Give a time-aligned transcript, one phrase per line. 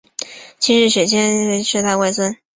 [0.57, 2.37] 七世雪谦冉江仁波切是他的外孙。